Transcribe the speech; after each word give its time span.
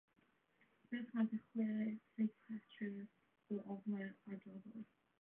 Beth 0.89 1.11
wnaeth 1.17 1.35
y 1.37 1.39
chwe 1.43 1.91
seiciatrydd 2.15 3.55
o 3.57 3.63
ofnau'r 3.79 4.13
adroddwr? 4.37 4.93